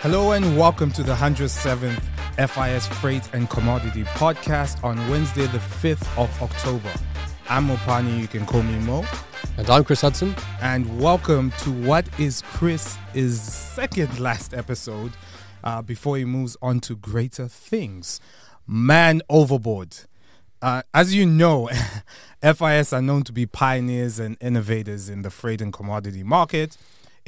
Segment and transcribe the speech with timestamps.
[0.00, 2.00] Hello and welcome to the 107th
[2.36, 6.92] FIS Freight and Commodity Podcast on Wednesday, the 5th of October.
[7.48, 9.04] I'm Mopani, you can call me Mo.
[9.56, 10.36] And I'm Chris Hudson.
[10.62, 15.10] And welcome to what is Chris's second last episode
[15.64, 18.20] uh, before he moves on to greater things.
[18.68, 19.96] Man overboard.
[20.62, 21.68] Uh, as you know,
[22.40, 26.76] FIS are known to be pioneers and innovators in the freight and commodity market.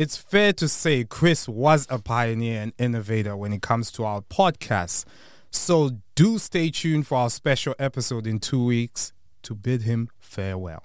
[0.01, 4.23] It's fair to say Chris was a pioneer and innovator when it comes to our
[4.23, 5.05] podcast.
[5.51, 10.85] So do stay tuned for our special episode in two weeks to bid him farewell.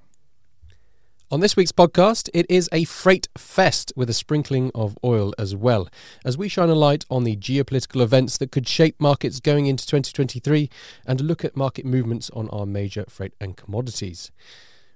[1.31, 5.55] On this week's podcast, it is a freight fest with a sprinkling of oil as
[5.55, 5.87] well,
[6.25, 9.87] as we shine a light on the geopolitical events that could shape markets going into
[9.87, 10.69] 2023
[11.05, 14.29] and look at market movements on our major freight and commodities.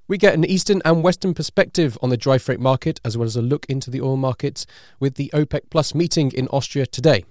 [0.10, 3.36] We get an Eastern and Western perspective on the dry freight market, as well as
[3.36, 4.66] a look into the oil markets
[5.00, 7.26] with the OPEC Plus meeting in Austria today.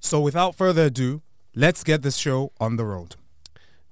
[0.00, 1.22] So, without further ado,
[1.54, 3.14] let's get this show on the road.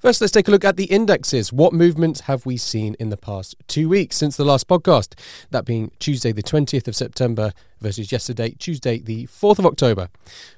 [0.02, 1.52] First, let's take a look at the indexes.
[1.52, 5.16] What movements have we seen in the past two weeks since the last podcast?
[5.52, 10.08] That being Tuesday, the 20th of September versus yesterday, Tuesday, the 4th of October.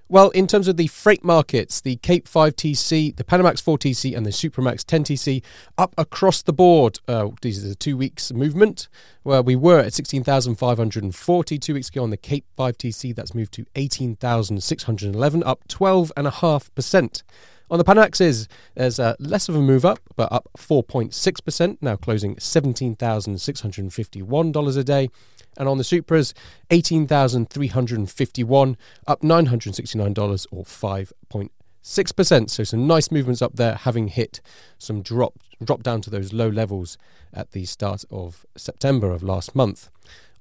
[0.09, 4.31] Well, in terms of the freight markets, the Cape 5TC, the Panamax 4TC, and the
[4.31, 5.43] Supramax 10TC
[5.77, 7.01] up across the board.
[7.07, 8.89] Uh, these are the two weeks movement
[9.25, 13.15] where we were at 16,540 two weeks ago on the Cape 5TC.
[13.15, 17.23] That's moved to 18,611, up 12.5%.
[17.71, 22.37] On the Panaxes, there's uh, less of a move up, but up 4.6%, now closing
[22.37, 25.09] $17,651 a day.
[25.57, 26.35] And on the Supras,
[26.71, 32.51] 18,351, up $969 or 5.6%.
[32.51, 34.43] So some nice movements up there, having hit
[34.79, 36.99] some drop, drop down to those low levels
[37.33, 39.91] at the start of September of last month.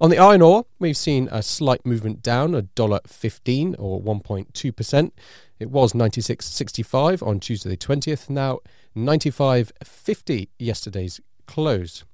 [0.00, 5.12] On the iron ore, we've seen a slight movement down, a dollar fifteen or 1.2%.
[5.60, 8.58] It was 96.65 on Tuesday the 20th, now
[8.96, 12.04] 95.50 yesterday's close.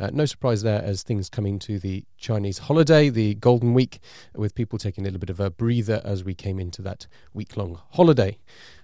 [0.00, 3.98] Uh, no surprise there as things coming to the Chinese holiday, the Golden Week,
[4.34, 7.56] with people taking a little bit of a breather as we came into that week
[7.56, 8.38] long holiday.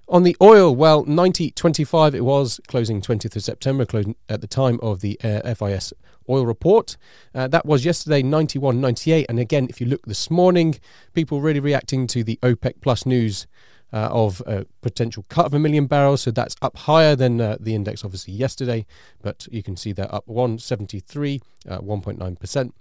[0.07, 4.79] On the oil, well, 90.25 it was, closing 20th of September, closing at the time
[4.83, 5.95] of the uh, FIS
[6.29, 6.97] oil report.
[7.35, 9.27] Uh, that was yesterday 91.98.
[9.29, 10.79] And again, if you look this morning,
[11.15, 13.47] people really reacting to the OPEC plus news
[13.95, 16.23] uh, of a potential cut of a million barrels.
[16.23, 18.85] So that's up higher than uh, the index, obviously, yesterday.
[19.23, 22.73] But you can see they're up 173, uh, 1.9%.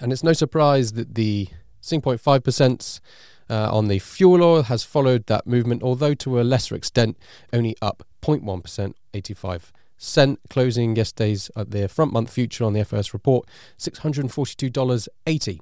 [0.00, 1.48] And it's no surprise that the
[1.82, 3.00] 6.5%
[3.50, 7.16] uh, on the fuel oil has followed that movement, although to a lesser extent,
[7.52, 13.14] only up 0.1%, 85 cent, closing yesterday's at the front month future on the FIS
[13.14, 13.48] report,
[13.78, 15.60] $642.80.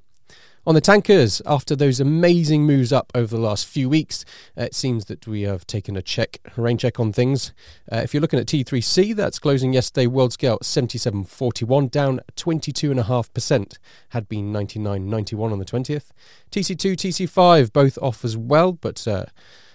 [0.67, 4.27] On the tankers, after those amazing moves up over the last few weeks,
[4.59, 7.55] uh, it seems that we have taken a check, a rain check on things.
[7.91, 13.79] Uh, if you're looking at T3C, that's closing yesterday world scale 77.41, down 22.5%,
[14.11, 16.11] had been 99.91 on the 20th.
[16.51, 19.25] TC2, TC5, both off as well, but uh,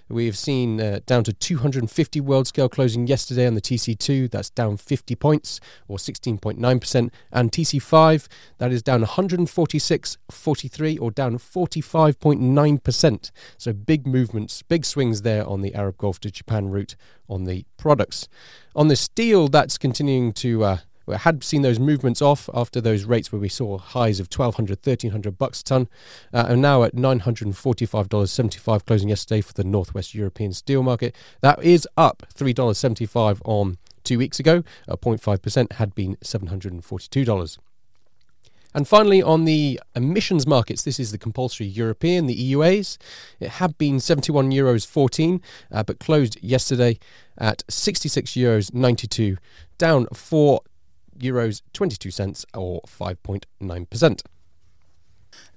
[0.07, 4.29] We've seen uh, down to 250 world scale closing yesterday on the TC2.
[4.29, 7.09] That's down 50 points or 16.9%.
[7.31, 8.27] And TC5,
[8.59, 13.31] that is down 146.43 or down 45.9%.
[13.57, 16.95] So big movements, big swings there on the Arab Gulf to Japan route
[17.27, 18.27] on the products.
[18.75, 20.63] On the steel, that's continuing to.
[20.63, 20.77] Uh,
[21.13, 25.37] had seen those movements off after those rates where we saw highs of 1200 1300
[25.37, 25.89] bucks a ton
[26.33, 31.15] uh, and now at $945.75 closing yesterday for the northwest european steel market.
[31.41, 34.63] That is up $3.75 on two weeks ago.
[34.87, 37.57] At 0.5% had been $742
[38.75, 42.97] and finally, on the emissions markets, this is the compulsory European, the EUAs.
[43.39, 45.41] It had been 71 euros 14,
[45.71, 46.99] uh, but closed yesterday
[47.37, 49.37] at 66 euros 92,
[49.77, 50.59] down 4
[51.19, 54.21] euros 22 cents or 5.9%.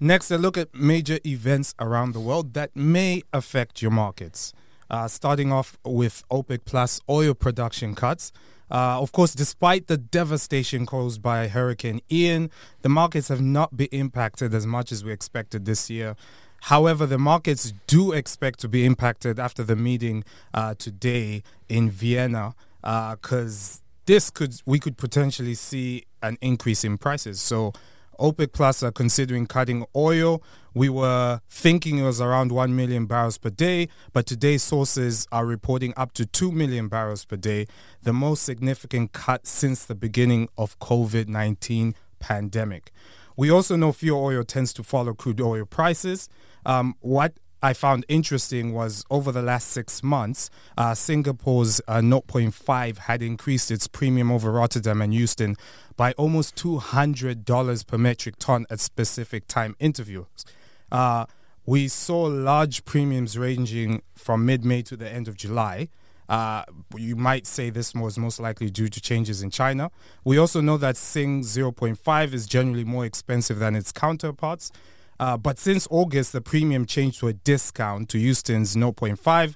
[0.01, 4.53] Next, a look at major events around the world that may affect your markets.
[4.91, 8.33] Uh, starting off with OPEC Plus oil production cuts.
[8.71, 12.51] Uh, of course, despite the devastation caused by Hurricane Ian,
[12.83, 16.17] the markets have not been impacted as much as we expected this year.
[16.63, 22.55] However, the markets do expect to be impacted after the meeting uh, today in Vienna
[22.83, 27.41] because uh, this could we could potentially see an increase in prices.
[27.43, 27.75] So
[28.19, 30.43] OPEC Plus are considering cutting oil.
[30.73, 35.45] We were thinking it was around 1 million barrels per day, but today's sources are
[35.45, 37.67] reporting up to 2 million barrels per day,
[38.03, 42.93] the most significant cut since the beginning of COVID-19 pandemic.
[43.37, 46.31] We also know fuel oil tends to follow crude oil prices.
[46.65, 52.99] Um, what I found interesting was over the last six months, uh, Singapore's uh, 0.5
[52.99, 55.57] had increased its premium over Rotterdam and Houston
[55.97, 60.45] by almost $200 per metric ton at specific time intervals.
[60.93, 61.27] Uh,
[61.67, 65.89] we saw large premiums ranging from mid May to the end of July.
[66.29, 66.63] Uh,
[66.97, 69.91] you might say this was most likely due to changes in China.
[70.25, 74.71] We also know that Sing 0.5 is generally more expensive than its counterparts.
[75.21, 79.55] Uh, but since August, the premium changed to a discount to Houston's 0.5,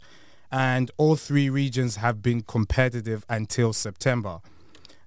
[0.51, 4.41] and all three regions have been competitive until September.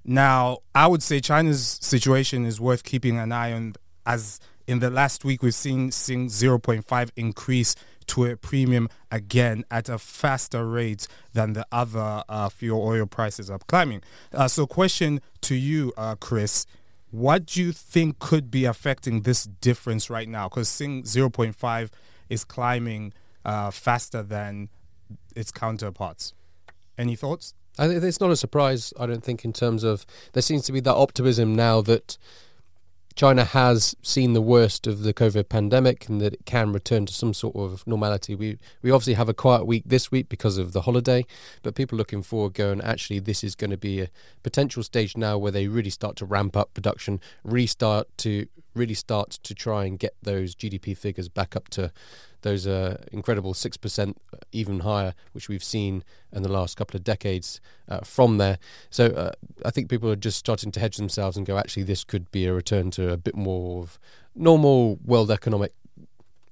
[0.03, 3.73] Now, I would say China's situation is worth keeping an eye on,
[4.05, 7.75] as in the last week we've seen Sing 0.5 increase
[8.07, 13.49] to a premium again at a faster rate than the other uh, fuel oil prices
[13.49, 14.01] are climbing.
[14.31, 16.65] Uh, so, question to you, uh, Chris
[17.15, 20.49] what do you think could be affecting this difference right now?
[20.49, 21.89] Because Sing 0.5
[22.29, 23.13] is climbing
[23.45, 24.69] uh, faster than
[25.35, 26.33] its counterparts.
[26.97, 27.53] Any thoughts?
[27.77, 28.93] I it's not a surprise.
[28.99, 32.17] I don't think in terms of there seems to be that optimism now that
[33.15, 37.13] China has seen the worst of the COVID pandemic and that it can return to
[37.13, 38.35] some sort of normality.
[38.35, 41.25] We we obviously have a quiet week this week because of the holiday,
[41.63, 44.09] but people looking forward going, actually, this is going to be a
[44.43, 49.31] potential stage now where they really start to ramp up production, restart to really start
[49.31, 51.91] to try and get those GDP figures back up to
[52.41, 57.03] those uh, incredible 6%, uh, even higher, which we've seen in the last couple of
[57.03, 58.59] decades uh, from there.
[58.91, 59.31] So uh,
[59.65, 62.45] I think people are just starting to hedge themselves and go, actually, this could be
[62.45, 63.99] a return to a bit more of
[64.35, 65.73] normal world economic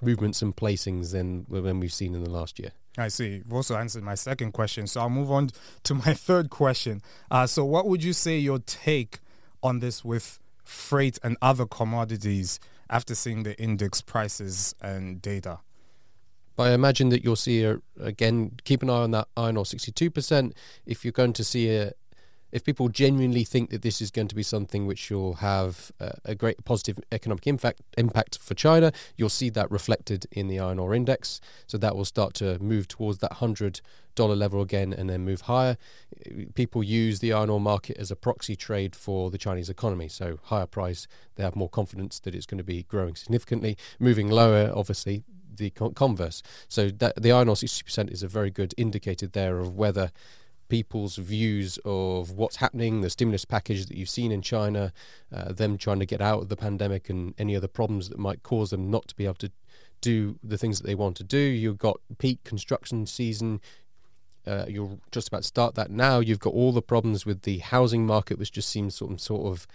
[0.01, 2.71] movements and placings than, than we've seen in the last year.
[2.97, 3.35] I see.
[3.37, 4.87] You've also answered my second question.
[4.87, 5.49] So I'll move on
[5.83, 7.01] to my third question.
[7.29, 9.19] Uh, so, what would you say your take
[9.63, 10.39] on this with
[10.73, 12.59] freight and other commodities
[12.89, 15.59] after seeing the index prices and data?
[16.55, 18.59] But I imagine that you'll see a, again.
[18.63, 20.53] Keep an eye on that iron ore sixty-two percent.
[20.85, 21.93] If you're going to see a,
[22.53, 26.13] if people genuinely think that this is going to be something which will have a,
[26.23, 30.77] a great positive economic impact impact for China, you'll see that reflected in the iron
[30.77, 31.41] ore index.
[31.65, 33.81] So that will start to move towards that hundred
[34.15, 35.77] dollar level again, and then move higher.
[36.53, 40.07] People use the iron ore market as a proxy trade for the Chinese economy.
[40.07, 43.75] So higher price, they have more confidence that it's going to be growing significantly.
[43.99, 45.23] Moving lower, obviously,
[45.55, 46.43] the converse.
[46.67, 50.11] So that, the iron ore 60% is a very good indicator there of whether
[50.73, 54.91] people's views of what's happening, the stimulus package that you've seen in China,
[55.31, 58.41] uh, them trying to get out of the pandemic and any other problems that might
[58.41, 59.51] cause them not to be able to
[60.01, 61.37] do the things that they want to do.
[61.37, 63.61] You've got peak construction season.
[64.47, 66.17] Uh, you're just about to start that now.
[66.17, 69.67] You've got all the problems with the housing market, which just seems of, sort of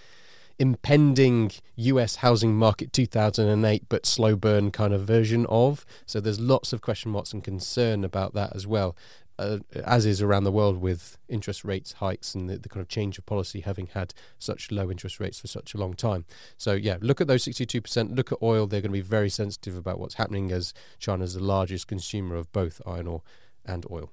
[0.58, 5.86] impending US housing market 2008 but slow burn kind of version of.
[6.06, 8.96] So there's lots of question marks and concern about that as well.
[9.38, 12.88] Uh, as is around the world with interest rates hikes and the, the, kind of
[12.88, 16.24] change of policy having had such low interest rates for such a long time.
[16.56, 18.16] So yeah, look at those 62%.
[18.16, 18.66] Look at oil.
[18.66, 22.50] They're going to be very sensitive about what's happening as China's the largest consumer of
[22.52, 23.22] both iron ore
[23.64, 24.10] and oil.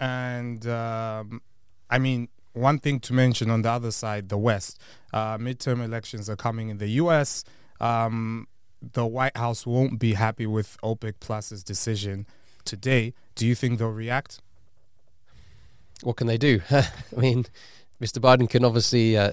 [0.00, 1.42] And um,
[1.90, 4.80] I mean, one thing to mention on the other side, the West,
[5.12, 7.44] uh, midterm elections are coming in the U.S.
[7.78, 8.48] Um,
[8.80, 12.26] the White House won't be happy with OPEC Plus's decision
[12.64, 13.14] today.
[13.34, 14.40] Do you think they'll react?
[16.02, 16.60] What can they do?
[16.70, 16.84] I
[17.16, 17.46] mean,
[18.00, 18.18] Mr.
[18.18, 19.32] Biden can obviously uh,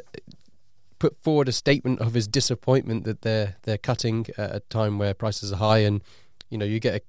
[0.99, 5.13] put forward a statement of his disappointment that they're they're cutting at a time where
[5.13, 6.01] prices are high, and
[6.49, 7.03] you know you get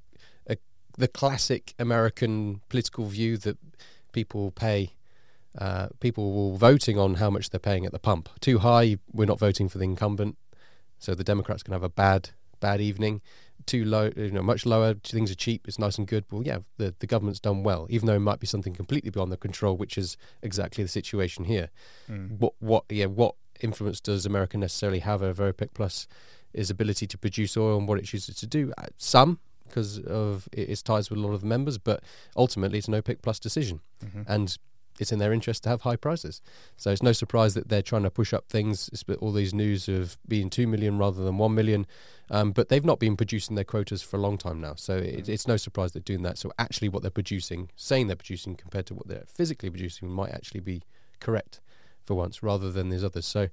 [0.49, 0.57] a, a
[0.99, 3.57] the classic American political view that
[4.13, 4.95] people pay
[5.59, 8.29] uh, people will voting on how much they're paying at the pump.
[8.41, 10.37] Too high, we're not voting for the incumbent,
[10.99, 12.31] so the Democrats can have a bad
[12.61, 13.21] bad evening.
[13.67, 14.95] Too low, you know, much lower.
[14.95, 15.67] Things are cheap.
[15.67, 16.25] It's nice and good.
[16.31, 19.33] Well, yeah, the the government's done well, even though it might be something completely beyond
[19.33, 21.71] their control, which is exactly the situation here.
[22.09, 22.39] Mm.
[22.39, 26.07] What what yeah what influence does America necessarily have over OPEC Plus?
[26.53, 28.73] Is ability to produce oil and what it chooses to do.
[28.79, 32.03] Uh, some because of its ties with a lot of the members, but
[32.37, 34.23] ultimately it's an OPEC Plus decision, mm-hmm.
[34.29, 34.57] and
[34.99, 36.41] it's in their interest to have high prices.
[36.77, 38.91] So it's no surprise that they're trying to push up things.
[39.21, 41.87] all these news of being two million rather than one million,
[42.31, 44.75] um, but they've not been producing their quotas for a long time now.
[44.77, 46.39] So it, it's no surprise they're doing that.
[46.39, 50.31] So actually, what they're producing, saying they're producing compared to what they're physically producing, might
[50.31, 50.83] actually be
[51.21, 51.61] correct
[52.05, 53.27] for once, rather than these others.
[53.27, 53.49] So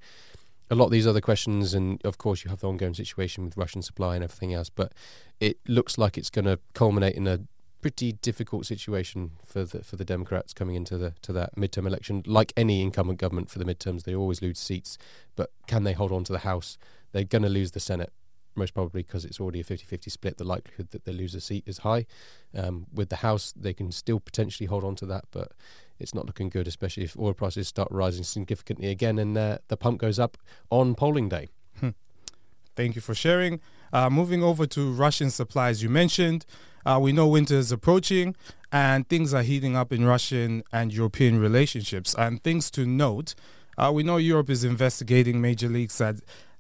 [0.70, 3.58] a lot of these other questions, and of course, you have the ongoing situation with
[3.58, 4.70] Russian supply and everything else.
[4.70, 4.94] But
[5.40, 7.42] it looks like it's going to culminate in a
[7.82, 12.24] pretty difficult situation for the for the Democrats coming into the to that midterm election.
[12.26, 14.98] Like any incumbent government for the midterms, they always lose seats,
[15.36, 16.78] but can they hold on to the House?
[17.12, 18.12] They're going to lose the Senate.
[18.56, 20.38] most probably because it's already a 50-50 split.
[20.38, 22.06] The likelihood that they lose a seat is high.
[22.54, 25.54] Um, with the House, they can still potentially hold on to that, but
[26.00, 29.78] it's not looking good, especially if oil prices start rising significantly again and uh, the
[29.78, 30.38] pump goes up
[30.70, 31.50] on polling day.
[31.80, 31.90] Hmm.
[32.76, 33.60] Thank you for sharing.
[33.94, 36.46] Uh, moving over to Russian supplies, you mentioned.
[36.86, 38.36] Uh, we know winter is approaching
[38.72, 42.16] and things are heating up in Russian and European relationships.
[42.18, 43.36] And things to note
[43.78, 46.18] uh, we know Europe is investigating major leaks that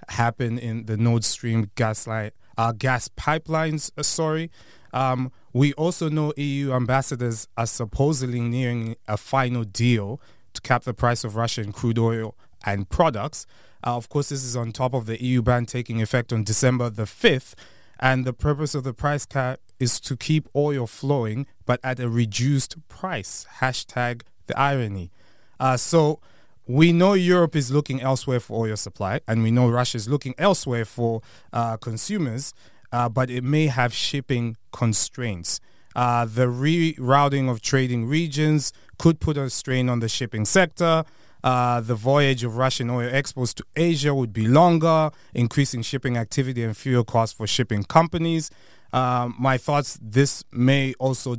[0.10, 3.92] happen in the Nord Stream gas line, uh, gas pipelines.
[3.98, 4.50] Uh, sorry.
[4.94, 10.20] Um, we also know EU ambassadors are supposedly nearing a final deal
[10.54, 12.36] to cap the price of Russian crude oil
[12.66, 13.46] and products.
[13.86, 16.90] Uh, of course, this is on top of the EU ban taking effect on December
[16.90, 17.54] the 5th.
[18.01, 22.10] And the purpose of the price cap is to keep oil flowing, but at a
[22.10, 23.46] reduced price.
[23.60, 25.12] Hashtag the irony.
[25.60, 26.20] Uh, so
[26.67, 30.34] we know Europe is looking elsewhere for oil supply, and we know Russia is looking
[30.38, 31.22] elsewhere for
[31.53, 32.53] uh, consumers,
[32.91, 35.60] uh, but it may have shipping constraints.
[35.96, 41.03] Uh, the rerouting of trading regions could put a strain on the shipping sector.
[41.44, 46.64] Uh, the voyage of Russian oil exports to Asia would be longer, increasing shipping activity
[46.64, 48.52] and fuel costs for shipping companies.
[48.94, 51.38] Um, my thoughts this may also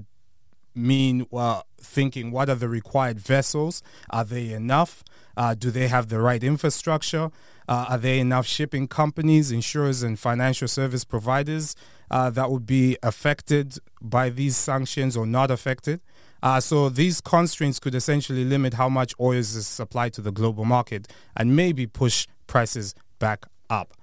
[0.74, 3.82] mean well, thinking what are the required vessels?
[4.10, 5.04] Are they enough?
[5.36, 7.30] Uh, do they have the right infrastructure?
[7.68, 11.76] Uh, are there enough shipping companies, insurers, and financial service providers
[12.10, 16.00] uh, that would be affected by these sanctions or not affected?
[16.42, 20.64] Uh, so these constraints could essentially limit how much oil is supplied to the global
[20.64, 21.06] market
[21.36, 23.94] and maybe push prices back up.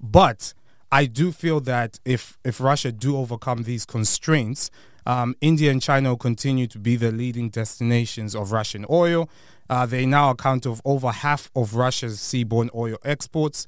[0.00, 0.52] But
[0.90, 4.70] I do feel that if if Russia do overcome these constraints,
[5.06, 9.28] um, India and China will continue to be the leading destinations of Russian oil.
[9.70, 13.66] Uh, they now account of over half of Russia's seaborne oil exports.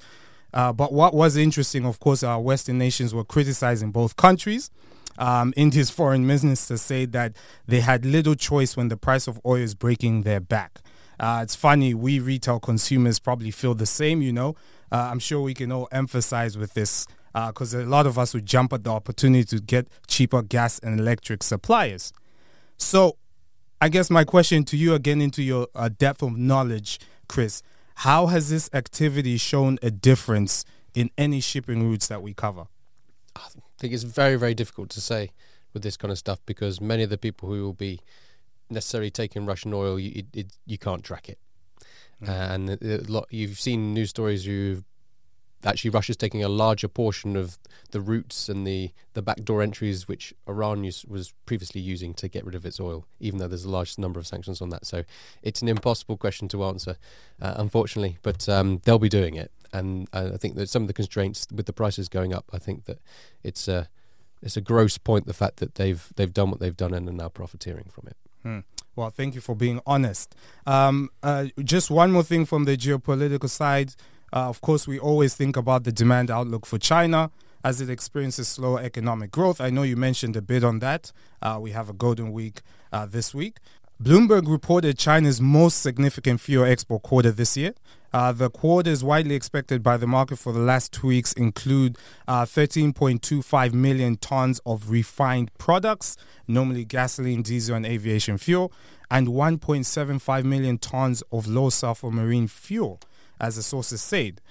[0.53, 4.69] Uh, but what was interesting, of course, our Western nations were criticizing both countries.
[5.17, 7.35] Um, India's foreign minister said that
[7.67, 10.79] they had little choice when the price of oil is breaking their back.
[11.19, 14.55] Uh, it's funny, we retail consumers probably feel the same, you know.
[14.91, 18.33] Uh, I'm sure we can all emphasize with this because uh, a lot of us
[18.33, 22.13] would jump at the opportunity to get cheaper gas and electric suppliers.
[22.77, 23.17] So,
[23.79, 27.61] I guess my question to you, again, into your uh, depth of knowledge, Chris,
[27.95, 32.67] how has this activity shown a difference in any shipping routes that we cover?
[33.77, 35.31] I think it's very, very difficult to say
[35.73, 37.99] with this kind of stuff because many of the people who will be
[38.69, 41.37] necessarily taking Russian oil, you, it, you can't track it.
[42.23, 42.51] Mm.
[42.53, 44.83] And a lot, you've seen news stories who've
[45.63, 47.57] actually Russia's taking a larger portion of
[47.91, 52.45] the routes and the, the backdoor entries which Iran use, was previously using to get
[52.45, 54.85] rid of its oil, even though there's a large number of sanctions on that.
[54.85, 55.03] So
[55.41, 56.97] it's an impossible question to answer,
[57.41, 59.51] uh, unfortunately, but um, they'll be doing it.
[59.73, 62.85] And I think that some of the constraints with the prices going up, I think
[62.85, 62.99] that
[63.43, 63.89] it's a
[64.41, 67.13] it's a gross point the fact that they've they've done what they've done and are
[67.13, 68.17] now profiteering from it.
[68.43, 68.59] Hmm.
[68.95, 70.35] Well, thank you for being honest.
[70.65, 73.93] Um, uh, just one more thing from the geopolitical side.
[74.33, 77.31] Uh, of course, we always think about the demand outlook for China
[77.63, 79.61] as it experiences slower economic growth.
[79.61, 81.11] I know you mentioned a bit on that.
[81.41, 83.57] Uh, we have a golden week uh, this week.
[84.01, 87.73] Bloomberg reported China's most significant fuel export quarter this year.
[88.13, 91.97] Uh, the quarters widely expected by the market for the last two weeks include
[92.27, 96.15] uh, 13.25 million tons of refined products,
[96.47, 98.71] normally gasoline, diesel, and aviation fuel,
[99.11, 102.99] and 1.75 million tons of low sulfur marine fuel
[103.39, 104.41] as the sources said.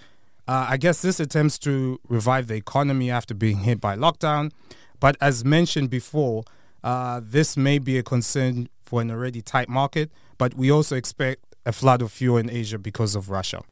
[0.49, 4.53] Uh, I guess this attempts to revive the economy after being hit by lockdown.
[5.01, 6.45] But as mentioned before,
[6.85, 11.46] uh, this may be a concern for an already tight market, but we also expect
[11.67, 13.63] a flood of fuel in Asia because of Russia.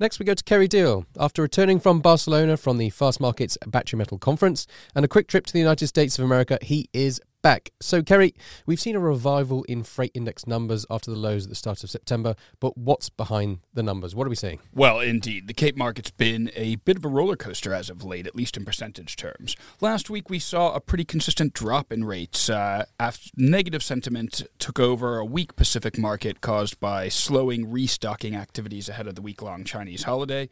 [0.00, 1.04] Next, we go to Kerry Deal.
[1.18, 5.52] After returning from Barcelona from the Fastmarkets Battery Metal Conference and a quick trip to
[5.52, 7.72] the United States of America, he is back.
[7.78, 8.34] So, Kerry,
[8.64, 11.90] we've seen a revival in freight index numbers after the lows at the start of
[11.90, 14.14] September, but what's behind the numbers?
[14.14, 14.60] What are we seeing?
[14.72, 15.46] Well, indeed.
[15.46, 18.56] The Cape market's been a bit of a roller coaster as of late, at least
[18.56, 19.56] in percentage terms.
[19.82, 24.80] Last week, we saw a pretty consistent drop in rates uh, after negative sentiment took
[24.80, 29.64] over a weak Pacific market caused by slowing restocking activities ahead of the week long
[29.64, 30.48] Chinese holiday.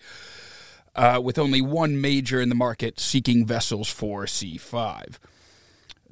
[0.95, 5.17] Uh, with only one major in the market seeking vessels for C5.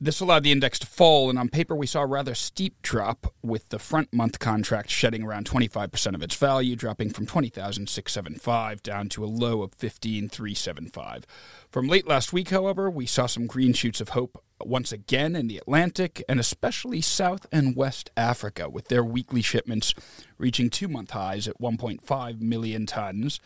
[0.02, 3.35] This allowed the index to fall, and on paper, we saw a rather steep drop,
[3.42, 9.11] with the front month contract shedding around 25% of its value, dropping from 20,675 down
[9.11, 11.26] to a low of 15,375.
[11.69, 15.49] From late last week, however, we saw some green shoots of hope once again in
[15.49, 19.92] the Atlantic, and especially South and West Africa, with their weekly shipments
[20.38, 23.38] reaching two month highs at 1.5 million tons.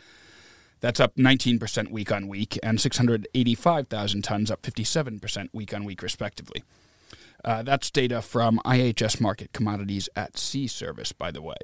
[0.85, 6.63] That's up 19% week on week, and 685,000 tons, up 57% week on week, respectively.
[7.43, 11.57] Uh, that's data from IHS Markit Commodities at Sea Service, by the way.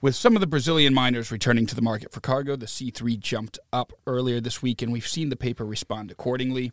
[0.00, 3.60] With some of the Brazilian miners returning to the market for cargo, the C3 jumped
[3.72, 6.72] up earlier this week, and we've seen the paper respond accordingly.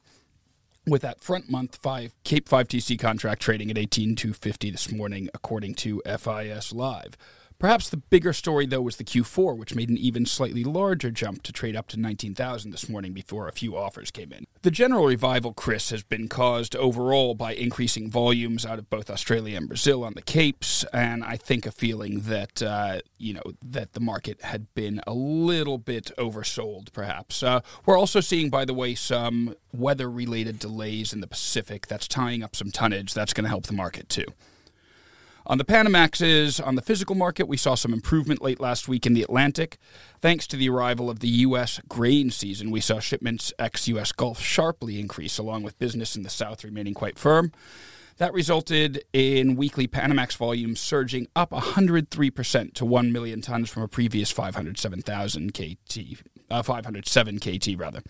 [0.87, 5.75] With that front month five Cape 5 TC contract trading at 18250 this morning, according
[5.75, 7.15] to FIS Live.
[7.63, 11.43] Perhaps the bigger story, though, was the Q4, which made an even slightly larger jump
[11.43, 14.43] to trade up to 19,000 this morning before a few offers came in.
[14.63, 19.55] The general revival, Chris, has been caused overall by increasing volumes out of both Australia
[19.55, 23.93] and Brazil on the Capes, and I think a feeling that, uh, you know, that
[23.93, 27.41] the market had been a little bit oversold, perhaps.
[27.43, 32.43] Uh, we're also seeing, by the way, some weather-related delays in the Pacific that's tying
[32.43, 33.13] up some tonnage.
[33.13, 34.25] That's going to help the market, too.
[35.45, 39.13] On the Panamaxes, on the physical market, we saw some improvement late last week in
[39.13, 39.77] the Atlantic.
[40.21, 41.81] Thanks to the arrival of the U.S.
[41.89, 44.13] grain season, we saw shipments ex U.S.
[44.13, 47.51] Gulf sharply increase, along with business in the South remaining quite firm.
[48.17, 53.87] That resulted in weekly Panamax volumes surging up 103% to 1 million tons from a
[53.89, 55.97] previous 507,000 KT,
[56.49, 58.01] uh, 507 KT rather.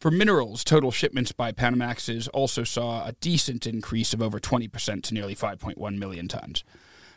[0.00, 5.14] For minerals, total shipments by Panamaxes also saw a decent increase of over 20% to
[5.14, 6.64] nearly 5.1 million tons.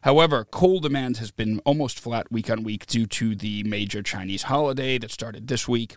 [0.02, 4.44] However, coal demand has been almost flat week on week due to the major Chinese
[4.44, 5.96] holiday that started this week.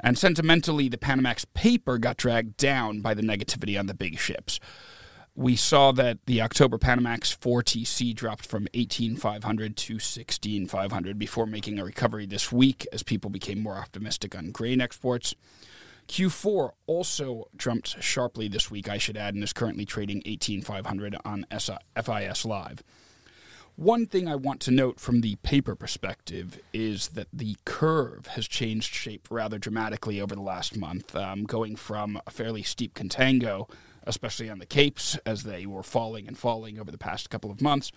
[0.00, 4.58] And sentimentally, the Panamax paper got dragged down by the negativity on the big ships.
[5.34, 11.84] We saw that the October Panamax 4TC dropped from 18,500 to 16,500 before making a
[11.84, 15.34] recovery this week as people became more optimistic on grain exports.
[16.08, 21.46] Q4 also jumped sharply this week, I should add, and is currently trading 18,500 on
[21.50, 22.82] FIS Live.
[23.76, 28.48] One thing I want to note from the paper perspective is that the curve has
[28.48, 33.70] changed shape rather dramatically over the last month, um, going from a fairly steep contango,
[34.02, 37.60] especially on the capes as they were falling and falling over the past couple of
[37.60, 37.92] months,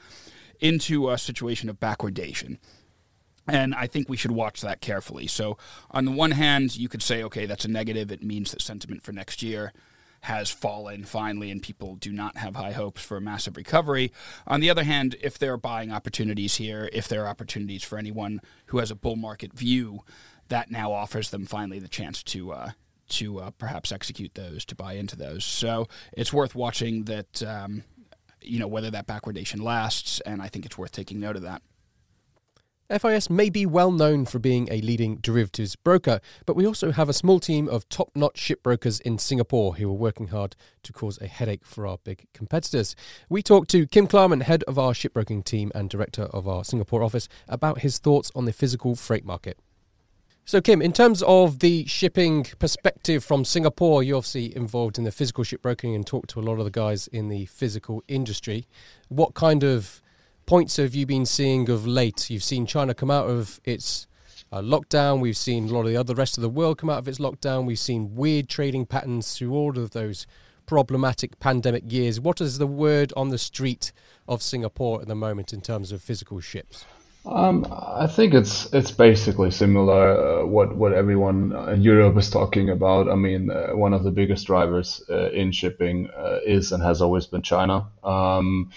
[0.60, 2.58] into a situation of backwardation.
[3.48, 5.28] And I think we should watch that carefully.
[5.28, 5.58] So,
[5.90, 8.12] on the one hand, you could say, okay, that's a negative.
[8.12, 9.74] It means that sentiment for next year
[10.22, 14.12] has fallen finally, and people do not have high hopes for a massive recovery.
[14.46, 17.98] On the other hand, if there are buying opportunities here, if there are opportunities for
[17.98, 20.02] anyone who has a bull market view,
[20.50, 22.52] that now offers them finally the chance to.
[22.52, 22.72] Uh,
[23.10, 25.44] to uh, perhaps execute those, to buy into those.
[25.44, 27.84] So it's worth watching that, um,
[28.42, 31.62] you know, whether that backwardation lasts, and I think it's worth taking note of that.
[33.00, 37.08] FIS may be well known for being a leading derivatives broker, but we also have
[37.08, 41.18] a small team of top notch shipbrokers in Singapore who are working hard to cause
[41.22, 42.96] a headache for our big competitors.
[43.30, 47.02] We talked to Kim Klarmann, head of our shipbroking team and director of our Singapore
[47.02, 49.58] office, about his thoughts on the physical freight market.
[50.44, 55.12] So, Kim, in terms of the shipping perspective from Singapore, you're obviously involved in the
[55.12, 58.68] physical shipbroking and talk to a lot of the guys in the physical industry.
[59.08, 60.01] What kind of
[60.52, 62.30] points have you been seeing of late?
[62.30, 64.06] You've seen China come out of its
[64.52, 65.22] uh, lockdown.
[65.22, 67.20] We've seen a lot of the other rest of the world come out of its
[67.20, 67.66] lockdown.
[67.66, 70.28] We've seen weird trading patterns through all of those
[70.66, 72.20] problematic pandemic years.
[72.20, 73.94] What is the word on the street
[74.28, 76.84] of Singapore at the moment in terms of physical ships?
[77.26, 82.70] Um, I think it's it's basically similar uh, what what everyone in Europe is talking
[82.70, 83.08] about.
[83.08, 87.02] I mean, uh, one of the biggest drivers uh, in shipping uh, is and has
[87.02, 87.86] always been China.
[88.04, 88.72] Um,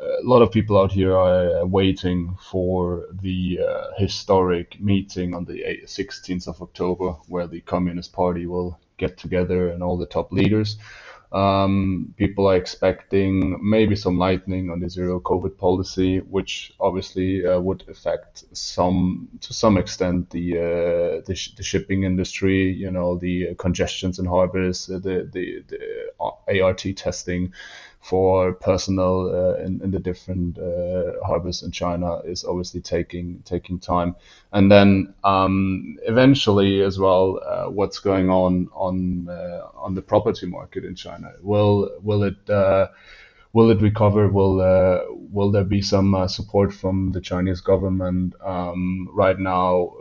[0.00, 5.44] a lot of people out here are uh, waiting for the uh, historic meeting on
[5.44, 10.32] the 16th of October, where the Communist Party will get together and all the top
[10.32, 10.76] leaders.
[11.32, 17.58] Um, people are expecting maybe some lightning on the zero COVID policy, which obviously uh,
[17.58, 22.72] would affect some, to some extent, the uh, the, sh- the, shipping industry.
[22.72, 27.52] You know, the congestions in harbors, the the, the ART testing
[28.08, 33.80] for personnel uh, in, in the different uh, harbors in China is obviously taking taking
[33.80, 34.14] time,
[34.52, 40.46] and then um, eventually as well, uh, what's going on on uh, on the property
[40.46, 41.32] market in China?
[41.42, 42.86] Will will it uh,
[43.52, 44.28] will it recover?
[44.28, 45.00] Will uh,
[45.32, 48.34] will there be some support from the Chinese government?
[48.40, 49.94] Um, right now,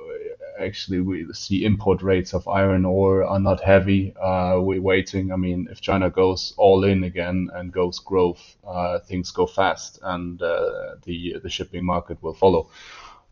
[0.60, 4.15] actually we see import rates of iron ore are not heavy.
[4.15, 5.32] Uh, we're waiting.
[5.32, 10.00] I mean, if China goes all in again and goes growth, uh, things go fast,
[10.04, 12.70] and uh, the the shipping market will follow.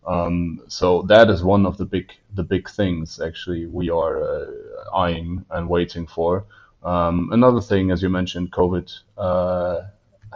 [0.06, 4.46] Um, so that is one of the big the big things actually we are uh,
[4.94, 6.46] eyeing and waiting for.
[6.84, 9.82] Um, another thing, as you mentioned, COVID uh,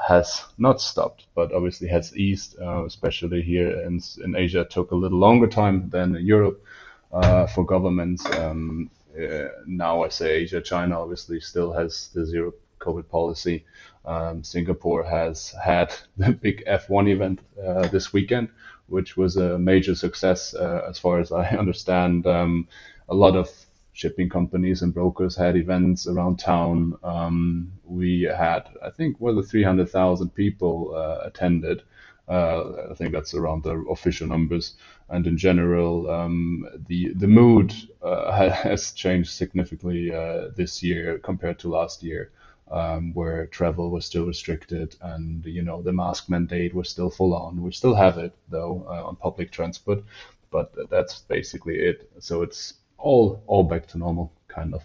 [0.02, 4.62] has not stopped, but obviously has eased, uh, especially here in, in Asia.
[4.62, 6.63] It took a little longer time than in Europe.
[7.11, 8.29] Uh, for governments.
[8.29, 13.65] Um, uh, now I say Asia, China obviously still has the zero COVID policy.
[14.05, 18.49] Um, Singapore has had the big F1 event uh, this weekend,
[18.87, 22.25] which was a major success uh, as far as I understand.
[22.27, 22.67] Um,
[23.09, 23.49] a lot of
[23.93, 26.95] shipping companies and brokers had events around town.
[27.03, 31.81] Um, we had, I think, well, 300,000 people uh, attended.
[32.27, 34.75] Uh, I think that's around the official numbers.
[35.09, 41.59] And in general, um, the the mood uh, has changed significantly uh, this year compared
[41.59, 42.31] to last year,
[42.69, 47.33] um, where travel was still restricted and you know the mask mandate was still full
[47.33, 47.61] on.
[47.61, 50.03] We still have it though uh, on public transport,
[50.51, 52.09] but that's basically it.
[52.19, 54.83] So it's all all back to normal, kind of.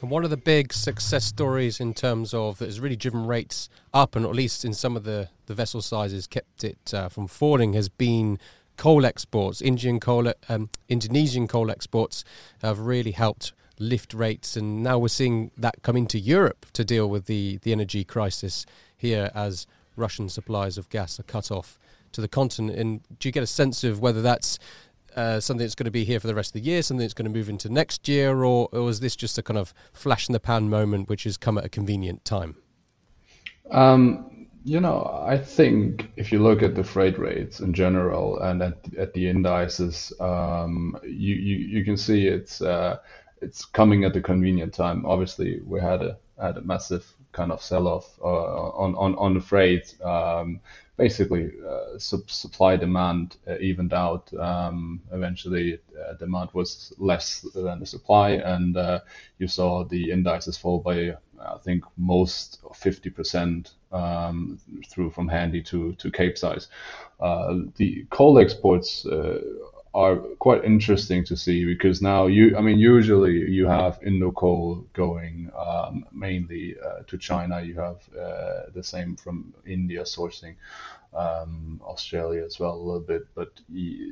[0.00, 3.68] And one of the big success stories in terms of that has really driven rates
[3.92, 7.26] up, and at least in some of the, the vessel sizes kept it uh, from
[7.26, 8.38] falling, has been
[8.78, 9.60] coal exports.
[9.60, 12.24] Indian coal, um, Indonesian coal exports
[12.62, 17.10] have really helped lift rates, and now we're seeing that come into Europe to deal
[17.10, 18.64] with the, the energy crisis
[18.96, 21.78] here as Russian supplies of gas are cut off
[22.12, 22.78] to the continent.
[22.78, 24.58] And do you get a sense of whether that's
[25.16, 27.14] uh, something that's going to be here for the rest of the year, something that's
[27.14, 30.28] going to move into next year, or, or is this just a kind of flash
[30.28, 32.56] in the pan moment which has come at a convenient time?
[33.70, 38.62] Um, you know, I think if you look at the freight rates in general and
[38.62, 42.98] at, at the indices, um, you, you, you can see it's uh,
[43.40, 45.06] it's coming at a convenient time.
[45.06, 49.34] Obviously, we had a had a massive kind of sell off uh, on on on
[49.34, 49.94] the freight.
[50.02, 50.60] Um,
[51.00, 54.32] basically uh, supply demand uh, evened out.
[54.38, 59.00] Um, eventually, uh, demand was less than the supply, and uh,
[59.38, 64.58] you saw the indices fall by I think most 50% um,
[64.90, 66.68] through from Handy to to Capesize.
[67.18, 69.40] Uh, the coal exports uh,
[69.92, 74.86] are quite interesting to see because now you, I mean, usually you have Indo coal
[74.92, 77.60] going um, mainly uh, to China.
[77.60, 80.54] You have uh, the same from India sourcing,
[81.12, 83.26] um, Australia as well a little bit.
[83.34, 83.60] But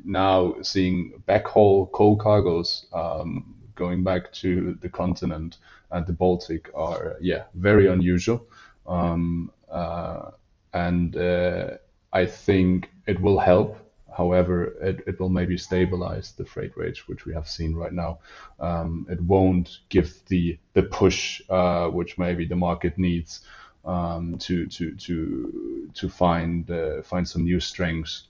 [0.04, 5.58] now seeing backhaul coal cargoes um, going back to the continent
[5.92, 8.44] and the Baltic are, yeah, very unusual.
[8.86, 10.32] Um, uh,
[10.74, 11.70] and uh,
[12.12, 13.87] I think it will help
[14.18, 18.18] However, it, will maybe stabilize the freight rates, which we have seen right now.
[18.58, 23.42] Um, it won't give the the push uh, which maybe the market needs
[23.84, 28.24] um, to to to to find uh, find some new strengths.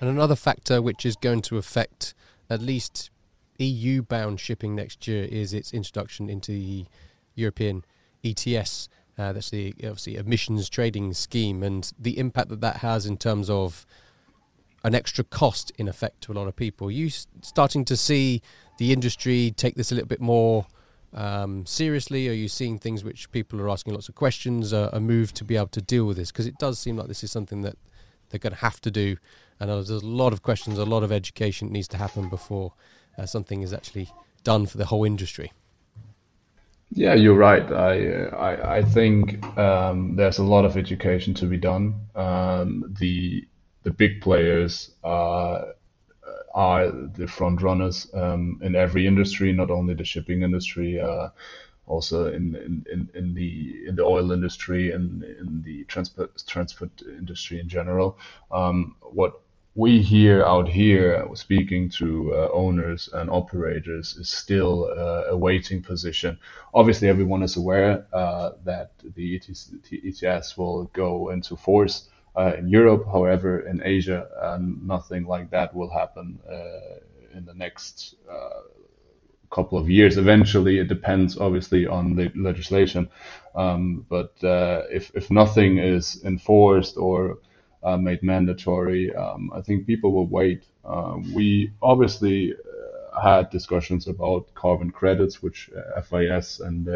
[0.00, 2.14] And another factor which is going to affect
[2.48, 3.10] at least
[3.58, 6.86] EU bound shipping next year is its introduction into the
[7.34, 7.84] European
[8.24, 8.88] ETS.
[9.18, 13.50] Uh, that's the obviously emissions trading scheme and the impact that that has in terms
[13.50, 13.86] of
[14.84, 16.88] an extra cost in effect to a lot of people.
[16.88, 18.42] Are you starting to see
[18.78, 20.66] the industry take this a little bit more
[21.14, 22.28] um, seriously?
[22.28, 25.44] Are you seeing things which people are asking lots of questions, uh, a move to
[25.44, 26.30] be able to deal with this?
[26.30, 27.76] Because it does seem like this is something that
[28.28, 29.16] they're going to have to do,
[29.58, 32.74] and there's a lot of questions, a lot of education needs to happen before
[33.16, 34.10] uh, something is actually
[34.42, 35.52] done for the whole industry.
[36.90, 37.72] Yeah, you're right.
[37.72, 41.94] I I, I think um, there's a lot of education to be done.
[42.14, 43.46] Um, the
[43.84, 45.74] the big players are
[46.54, 51.28] are the front runners um, in every industry, not only the shipping industry, uh,
[51.86, 52.54] also in,
[52.90, 58.18] in, in the in the oil industry and in the transport transport industry in general.
[58.50, 59.40] Um, what
[59.76, 65.82] we hear out here, speaking to uh, owners and operators, is still uh, a waiting
[65.82, 66.38] position.
[66.72, 73.06] Obviously, everyone is aware uh, that the ETS, ETS will go into force in Europe.
[73.06, 78.16] However, in Asia, uh, nothing like that will happen uh, in the next
[79.50, 80.16] couple of years.
[80.16, 83.08] Eventually, it depends obviously on the legislation.
[83.54, 84.34] Um, but
[84.90, 87.38] if if nothing is enforced or
[87.84, 89.14] uh, made mandatory.
[89.14, 90.64] Um, I think people will wait.
[90.84, 95.70] Uh, we obviously uh, had discussions about carbon credits, which
[96.08, 96.88] FIS and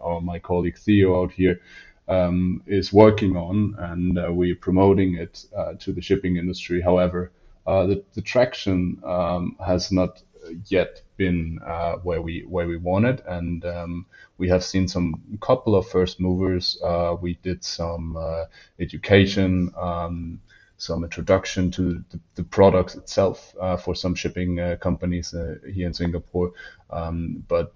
[0.00, 1.60] our, my colleague Theo out here
[2.08, 6.80] um, is working on, and uh, we're promoting it uh, to the shipping industry.
[6.80, 7.32] However,
[7.66, 10.22] uh, the, the traction um, has not
[10.66, 14.06] yet been uh, where we where we wanted, and um,
[14.38, 16.78] we have seen some couple of first movers.
[16.82, 18.44] Uh, we did some uh,
[18.78, 19.72] education.
[19.76, 20.40] Um,
[20.78, 25.34] some introduction to the, the products itself for some shipping companies
[25.72, 26.52] here in Singapore,
[26.90, 27.72] um, but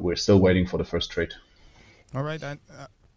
[0.00, 1.32] we're still waiting for the first trade.
[2.14, 2.60] All right, and,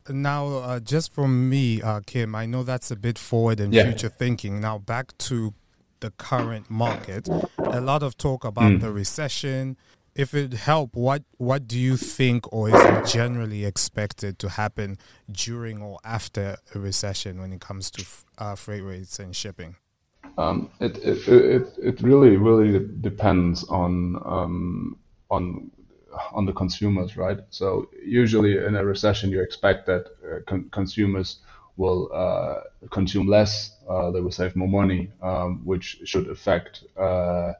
[0.10, 3.84] now, uh, just from me, uh, Kim, I know that's a bit forward and yeah.
[3.84, 4.60] future thinking.
[4.60, 5.54] Now, back to
[6.00, 7.28] the current market.
[7.58, 8.82] A lot of talk about mm.
[8.82, 9.78] the recession.
[10.15, 14.98] If it help, what what do you think, or is generally expected to happen
[15.32, 18.06] during or after a recession when it comes to
[18.38, 19.76] uh, freight rates and shipping?
[20.38, 24.98] Um, it, it, it it really really depends on um,
[25.30, 25.72] on
[26.32, 27.39] on the consumers, right?
[27.50, 31.39] So usually in a recession, you expect that uh, con- consumers
[31.78, 37.54] will uh, consume less, uh, they will save more money, um, which should affect uh,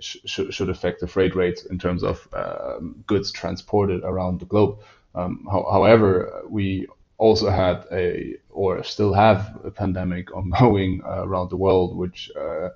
[0.00, 4.78] sh- should affect the freight rates in terms of um, goods transported around the globe.
[5.14, 6.86] Um, ho- however, we
[7.18, 12.68] also had a or still have a pandemic ongoing around the world, which uh,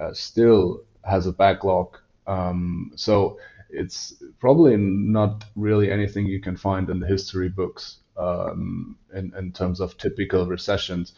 [0.00, 1.98] uh, still has a backlog.
[2.26, 3.38] Um, so
[3.72, 9.52] it's probably not really anything you can find in the history books um, in, in
[9.52, 11.14] terms of typical recessions,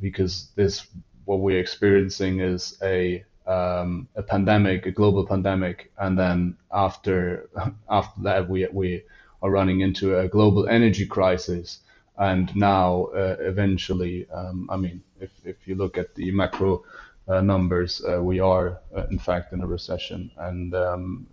[0.00, 0.86] because this
[1.26, 7.48] what we're experiencing is a um, a pandemic, a global pandemic, and then after
[7.90, 9.02] after that we we
[9.42, 11.80] are running into a global energy crisis,
[12.18, 16.84] and now uh, eventually, um, I mean, if if you look at the macro
[17.28, 21.26] uh, numbers, uh, we are uh, in fact in a recession, and um,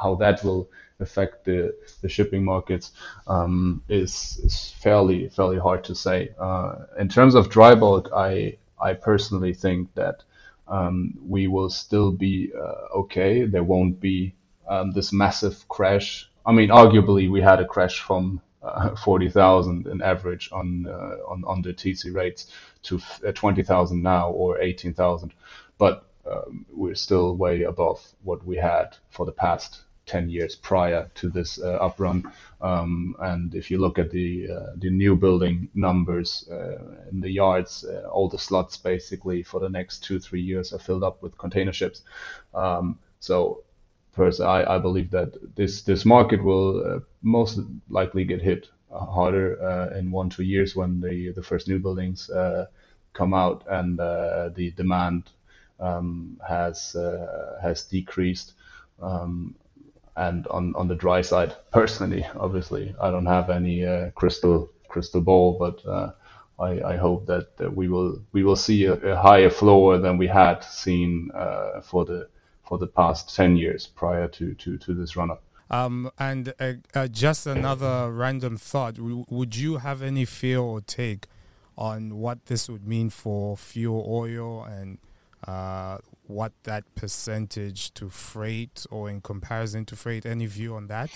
[0.00, 0.68] how that will
[1.00, 2.92] affect the, the shipping markets
[3.26, 6.30] um, is, is fairly fairly hard to say.
[6.38, 10.22] Uh, in terms of dry bulk, I I personally think that
[10.68, 13.44] um, we will still be uh, okay.
[13.44, 14.34] There won't be
[14.68, 16.28] um, this massive crash.
[16.44, 21.44] I mean, arguably, we had a crash from uh, 40,000 in average on, uh, on
[21.44, 22.46] on the TC rates
[22.82, 25.32] to uh, 20,000 now or 18,000,
[25.78, 31.10] but um, we're still way above what we had for the past 10 years prior
[31.16, 32.24] to this uh, uprun.
[32.60, 37.30] Um, and if you look at the uh, the new building numbers uh, in the
[37.30, 41.22] yards, uh, all the slots basically for the next two three years are filled up
[41.22, 42.02] with container ships.
[42.54, 43.64] Um, so
[44.12, 47.58] first, I, I believe that this this market will uh, most
[47.90, 52.30] likely get hit harder uh, in one two years when the the first new buildings
[53.12, 55.30] come out and the demand
[55.80, 56.96] um, has
[57.60, 58.52] has decreased.
[59.02, 59.54] Um,
[60.16, 65.20] and on, on the dry side, personally, obviously, I don't have any uh, crystal crystal
[65.20, 66.12] ball, but uh,
[66.58, 70.16] I, I hope that, that we will we will see a, a higher floor than
[70.16, 72.28] we had seen uh, for the
[72.62, 75.42] for the past ten years prior to to, to this run up.
[75.68, 81.26] Um, and uh, uh, just another random thought: Would you have any feel or take
[81.76, 84.98] on what this would mean for fuel oil and
[85.46, 85.98] uh,
[86.28, 90.26] what that percentage to freight or in comparison to freight?
[90.26, 91.10] Any view on that?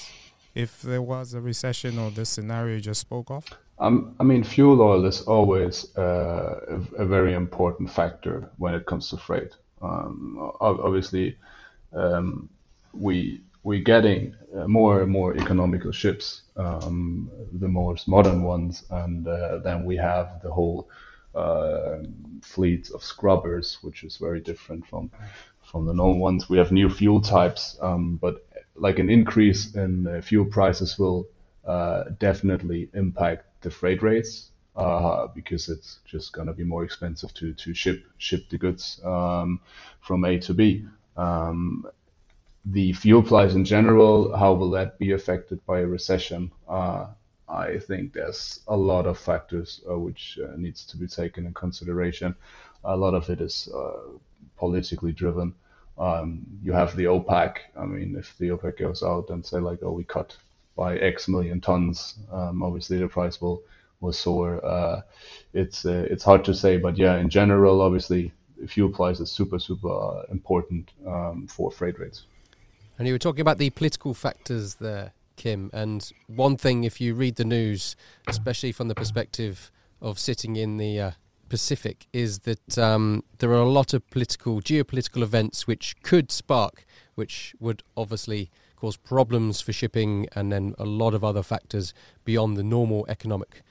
[0.54, 3.44] If there was a recession or the scenario you just spoke of?
[3.78, 9.08] Um, I mean, fuel oil is always uh, a, very important factor when it comes
[9.08, 9.54] to freight.
[9.80, 11.38] Um, obviously,
[11.94, 12.50] um,
[12.92, 19.26] we we're getting uh, more and more economical ships, um, the most modern ones, and
[19.26, 20.88] uh, then we have the whole
[21.34, 21.98] uh,
[22.42, 25.10] fleets of scrubbers, which is very different from
[25.62, 26.48] from the known ones.
[26.48, 31.28] We have new fuel types, um, but like an increase in uh, fuel prices will
[31.64, 37.32] uh, definitely impact the freight rates uh, because it's just going to be more expensive
[37.34, 39.60] to to ship ship the goods um,
[40.00, 40.86] from A to B.
[41.16, 41.86] Um,
[42.64, 46.52] the fuel price in general, how will that be affected by a recession?
[46.68, 47.06] Uh,
[47.50, 51.54] I think there's a lot of factors uh, which uh, needs to be taken in
[51.54, 52.34] consideration.
[52.84, 54.18] A lot of it is uh,
[54.56, 55.54] politically driven.
[55.98, 57.56] Um, you have the OPEC.
[57.76, 60.36] I mean, if the OPEC goes out and say like, "Oh, we cut
[60.76, 63.62] by X million tons," um, obviously the price will
[64.00, 64.64] will soar.
[64.64, 65.02] Uh,
[65.52, 68.32] it's uh, it's hard to say, but yeah, in general, obviously,
[68.66, 72.22] fuel price is super super uh, important um, for freight rates.
[72.98, 75.12] And you were talking about the political factors there.
[75.40, 75.70] Kim.
[75.72, 77.96] And one thing, if you read the news,
[78.28, 79.72] especially from the perspective
[80.02, 81.10] of sitting in the uh,
[81.48, 86.84] Pacific, is that um, there are a lot of political, geopolitical events which could spark,
[87.14, 92.58] which would obviously cause problems for shipping, and then a lot of other factors beyond
[92.58, 93.62] the normal economic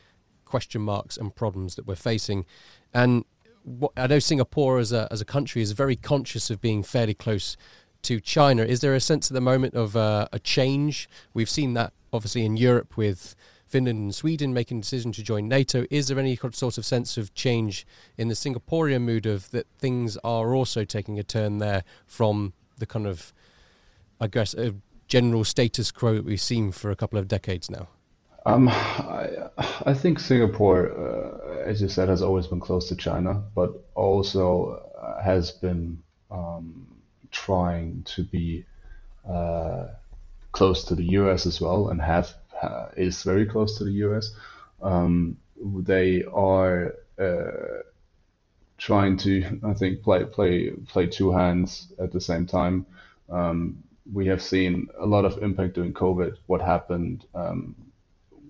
[0.46, 2.48] question marks and problems that we're facing.
[2.96, 3.26] And
[3.64, 7.14] what, I know Singapore as a as a country is very conscious of being fairly
[7.14, 7.58] close
[8.04, 8.64] to China.
[8.64, 11.10] Is there a sense at the moment of uh, a change?
[11.34, 13.36] We've seen that obviously in Europe with
[13.68, 15.86] Finland and Sweden making a decision to join NATO.
[15.92, 17.86] Is there any sort of sense of change
[18.18, 22.88] in the Singaporean mood of that things are also taking a turn there from the
[22.88, 23.32] kind of,
[24.20, 24.74] I guess, a
[25.08, 27.88] general status quo that we've seen for a couple of decades now?
[28.46, 29.50] Um, I,
[29.86, 34.82] I think Singapore, uh, as you said, has always been close to China, but also
[35.00, 36.88] uh, has been um,
[37.32, 38.66] trying to be
[39.28, 39.88] uh,
[40.52, 44.32] close to the US as well and have uh, is very close to the US.
[44.82, 47.84] Um, they are uh,
[48.78, 52.86] trying to, I think, play play play two hands at the same time.
[53.30, 56.38] Um, we have seen a lot of impact during COVID.
[56.48, 57.76] What happened um,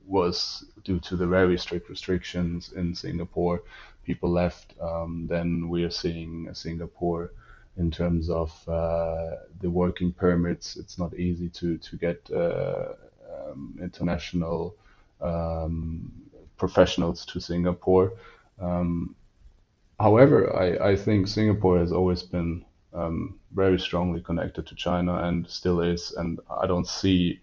[0.05, 3.63] was due to the very strict restrictions in Singapore.
[4.05, 4.73] People left.
[4.79, 7.31] Um, then we are seeing Singapore
[7.77, 10.75] in terms of uh, the working permits.
[10.75, 12.93] It's not easy to to get uh,
[13.33, 14.75] um, international
[15.21, 16.11] um,
[16.57, 18.13] professionals to Singapore.
[18.59, 19.15] Um,
[19.99, 25.47] however, I, I think Singapore has always been um, very strongly connected to China and
[25.47, 27.39] still is, and I don't see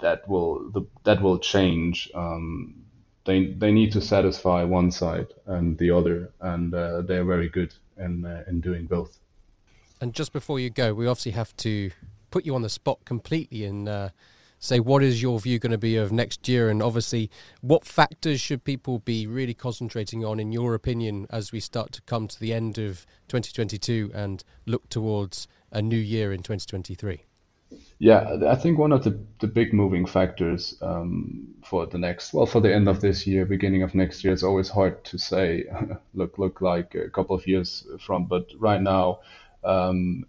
[0.00, 2.10] that will the, that will change.
[2.14, 2.84] Um,
[3.24, 7.74] they they need to satisfy one side and the other, and uh, they're very good
[7.96, 9.18] in uh, in doing both.
[10.02, 11.92] And just before you go, we obviously have to
[12.32, 14.08] put you on the spot completely and uh,
[14.58, 18.40] say what is your view going to be of next year, and obviously what factors
[18.40, 22.40] should people be really concentrating on, in your opinion, as we start to come to
[22.40, 27.24] the end of 2022 and look towards a new year in 2023.
[28.00, 32.46] Yeah, I think one of the, the big moving factors um, for the next, well,
[32.46, 35.64] for the end of this year, beginning of next year, it's always hard to say,
[36.14, 39.20] look, look like a couple of years from, but right now,
[39.64, 40.24] um,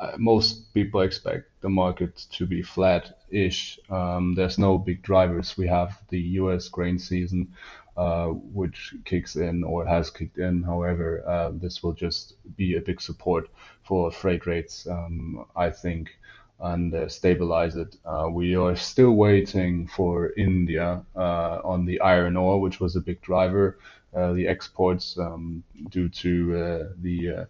[0.00, 3.78] uh, most people expect the market to be flat-ish.
[3.90, 5.56] Um, there's no big drivers.
[5.56, 6.68] We have the U.S.
[6.68, 7.52] grain season,
[7.96, 10.62] uh, which kicks in or has kicked in.
[10.62, 13.48] However, uh, this will just be a big support
[13.82, 16.10] for freight rates, um, I think,
[16.60, 17.96] and uh, stabilize it.
[18.04, 23.00] Uh, we are still waiting for India uh, on the iron ore, which was a
[23.00, 23.78] big driver.
[24.14, 27.46] the exports um, due to the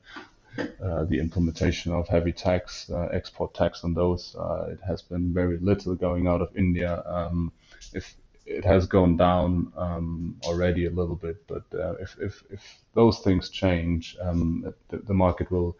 [0.58, 4.34] uh, the implementation of heavy tax, uh, export tax on those.
[4.36, 7.02] Uh, it has been very little going out of India.
[7.06, 7.52] Um,
[7.92, 8.16] if
[8.46, 13.18] it has gone down um, already a little bit, but uh, if, if, if those
[13.20, 15.76] things change, um, the, the, market will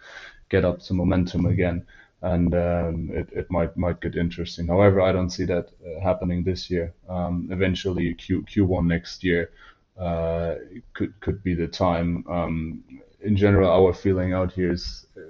[0.50, 1.86] get up some momentum again,
[2.20, 4.66] and um, it, it might might get interesting.
[4.66, 5.70] However, I don't see that
[6.02, 6.92] happening this year.
[7.08, 9.50] Um, eventually, Q Q1 next year
[9.98, 10.56] uh,
[10.92, 12.24] could could be the time.
[12.28, 12.84] Um,
[13.20, 15.20] in general, our feeling out here is uh,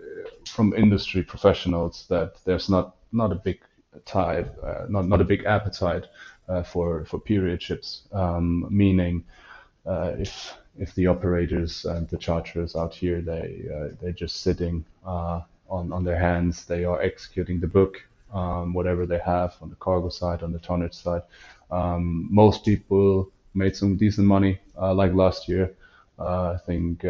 [0.46, 3.61] from industry professionals that there's not not a big
[4.05, 6.07] tide, uh, not not a big appetite
[6.48, 8.03] uh, for for period ships.
[8.12, 9.24] Um, meaning,
[9.87, 14.85] uh, if if the operators and the charterers out here they uh, they're just sitting
[15.07, 18.03] uh, on on their hands, they are executing the book,
[18.35, 21.22] um, whatever they have on the cargo side, on the tonnage side.
[21.70, 25.74] Um, most people made some decent money, like last year.
[26.18, 27.05] I think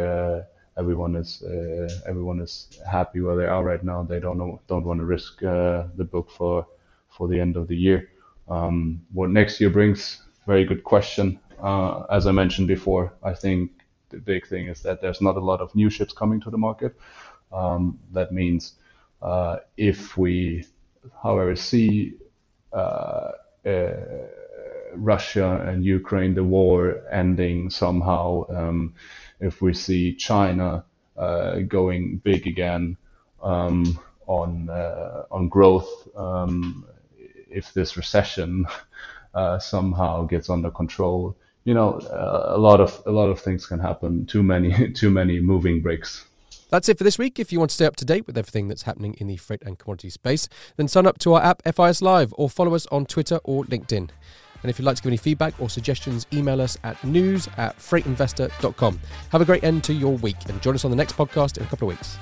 [0.79, 4.03] everyone is uh, everyone is happy where they are right now.
[4.03, 6.67] They don't know, don't want to risk uh, the book for
[7.09, 8.11] for the end of the year.
[8.49, 10.23] Um, what next year brings?
[10.47, 11.39] Very good question.
[11.63, 13.71] Uh, as I mentioned before, I think
[14.11, 16.59] the big thing is that there's not a lot of new ships coming to the
[16.59, 16.97] market.
[17.53, 18.75] Um, that means
[19.21, 20.65] uh, if we,
[21.23, 22.15] however, see
[22.73, 23.33] uh,
[23.67, 23.93] uh,
[24.95, 28.47] Russia and Ukraine, the war ending somehow.
[28.49, 28.95] Um,
[29.41, 30.85] if we see China
[31.17, 32.97] uh, going big again
[33.43, 36.87] um, on uh, on growth, um,
[37.51, 38.67] if this recession
[39.35, 43.79] uh, somehow gets under control, you know, a lot of a lot of things can
[43.79, 44.27] happen.
[44.27, 46.25] Too many too many moving bricks.
[46.71, 47.39] That's it for this week.
[47.39, 49.63] If you want to stay up to date with everything that's happening in the freight
[49.63, 53.07] and commodity space, then sign up to our app FIS Live or follow us on
[53.07, 54.11] Twitter or LinkedIn.
[54.63, 57.79] And if you'd like to give any feedback or suggestions, email us at news at
[57.79, 59.01] freightinvestor.com.
[59.31, 61.65] Have a great end to your week and join us on the next podcast in
[61.65, 62.19] a couple of weeks.